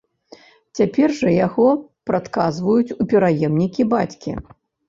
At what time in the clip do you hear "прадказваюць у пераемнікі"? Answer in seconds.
2.13-3.89